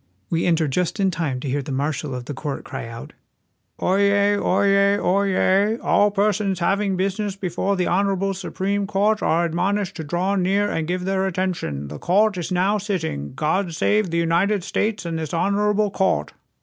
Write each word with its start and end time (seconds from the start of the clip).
We 0.31 0.47
enter 0.47 0.67
just 0.67 0.99
in 0.99 1.11
time 1.11 1.39
to 1.41 1.47
hear 1.47 1.61
the 1.61 1.71
marshal 1.71 2.15
of 2.15 2.25
the 2.25 2.33
court 2.33 2.63
cry 2.63 2.87
out:" 2.87 3.13
Oyez! 3.79 4.39
oyez! 4.39 4.97
oyez! 4.99 5.77
All 5.83 6.09
persons 6.09 6.57
having 6.57 6.95
business 6.97 7.35
be 7.35 7.49
fore 7.49 7.75
the 7.75 7.85
honorable 7.85 8.33
Supreme 8.33 8.87
Court 8.87 9.21
are 9.21 9.45
admonished 9.45 9.95
to 9.97 10.03
draw 10.03 10.35
near 10.35 10.67
and 10.71 10.87
give 10.87 11.05
their 11.05 11.27
attention. 11.27 11.87
The 11.87 11.99
court 11.99 12.35
is 12.39 12.51
now 12.51 12.79
sitting. 12.79 13.33
God 13.35 13.75
save 13.75 14.09
the 14.09 14.17
United 14.17 14.63
States 14.63 15.05
and 15.05 15.19
this 15.19 15.35
honorable 15.35 15.91
court!" 15.91 16.33